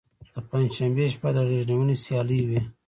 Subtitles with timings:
[0.33, 2.59] په پنجشنبې شپه د غیږ نیونې سیالۍ وي.